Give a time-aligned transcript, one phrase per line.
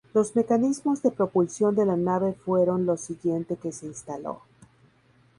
[0.15, 4.41] Los mecanismos de propulsión de la nave fueron lo siguiente que se instaló.